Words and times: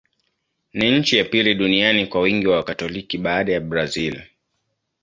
Ni 0.73 0.99
nchi 0.99 1.17
ya 1.17 1.25
pili 1.25 1.55
duniani 1.55 2.07
kwa 2.07 2.21
wingi 2.21 2.47
wa 2.47 2.57
Wakatoliki, 2.57 3.17
baada 3.17 3.51
ya 3.53 3.59
Brazil. 3.59 4.21